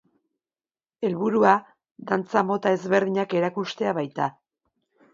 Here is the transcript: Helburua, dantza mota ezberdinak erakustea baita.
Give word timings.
Helburua, 1.09 1.51
dantza 2.13 2.45
mota 2.49 2.75
ezberdinak 2.81 3.39
erakustea 3.45 3.97
baita. 4.03 4.35